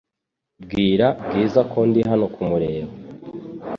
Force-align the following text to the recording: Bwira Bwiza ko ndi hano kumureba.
Bwira 0.63 1.07
Bwiza 1.23 1.61
ko 1.71 1.79
ndi 1.89 2.01
hano 2.09 2.25
kumureba. 2.33 2.91